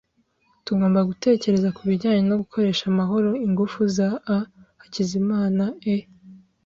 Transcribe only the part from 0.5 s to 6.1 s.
Tugomba gutekereza kubijyanye no gukoresha amahoro ingufu za a Hakizimana e.